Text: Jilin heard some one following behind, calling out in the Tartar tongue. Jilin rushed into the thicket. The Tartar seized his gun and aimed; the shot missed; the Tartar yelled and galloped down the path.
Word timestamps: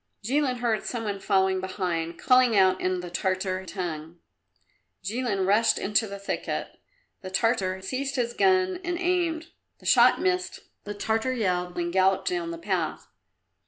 Jilin 0.23 0.55
heard 0.55 0.83
some 0.83 1.03
one 1.03 1.19
following 1.19 1.61
behind, 1.61 2.17
calling 2.17 2.57
out 2.57 2.81
in 2.81 3.01
the 3.01 3.11
Tartar 3.11 3.67
tongue. 3.67 4.17
Jilin 5.03 5.45
rushed 5.45 5.77
into 5.77 6.07
the 6.07 6.17
thicket. 6.17 6.69
The 7.21 7.29
Tartar 7.29 7.81
seized 7.83 8.15
his 8.15 8.33
gun 8.33 8.79
and 8.83 8.97
aimed; 8.97 9.51
the 9.77 9.85
shot 9.85 10.19
missed; 10.19 10.61
the 10.85 10.95
Tartar 10.95 11.33
yelled 11.33 11.77
and 11.77 11.93
galloped 11.93 12.27
down 12.29 12.49
the 12.49 12.57
path. 12.57 13.09